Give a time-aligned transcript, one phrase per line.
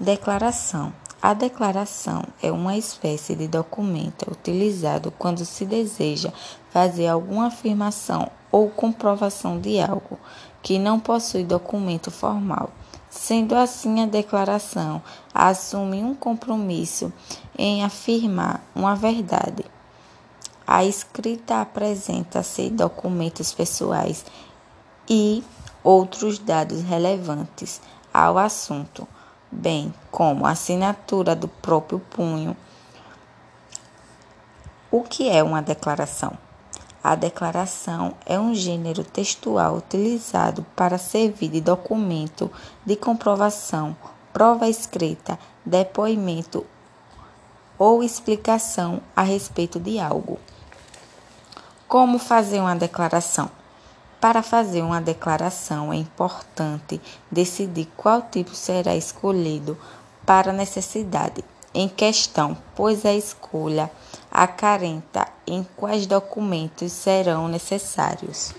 [0.00, 0.94] Declaração.
[1.20, 6.32] A declaração é uma espécie de documento utilizado quando se deseja
[6.70, 10.18] fazer alguma afirmação ou comprovação de algo
[10.62, 12.70] que não possui documento formal.
[13.10, 15.02] Sendo assim, a declaração
[15.34, 17.12] assume um compromisso
[17.58, 19.66] em afirmar uma verdade.
[20.66, 24.24] A escrita apresenta-se documentos pessoais
[25.06, 25.44] e
[25.84, 27.82] outros dados relevantes
[28.14, 29.06] ao assunto
[29.50, 32.56] bem como a assinatura do próprio punho.
[34.90, 36.36] O que é uma declaração?
[37.02, 42.50] A declaração é um gênero textual utilizado para servir de documento
[42.84, 43.96] de comprovação,
[44.32, 46.66] prova escrita, depoimento
[47.78, 50.38] ou explicação a respeito de algo.
[51.88, 53.50] Como fazer uma declaração?
[54.20, 59.78] Para fazer uma declaração é importante decidir qual tipo será escolhido
[60.26, 63.90] para a necessidade em questão, pois a escolha
[64.30, 68.52] acarenta em quais documentos serão necessários.